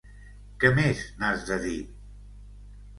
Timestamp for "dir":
1.69-1.79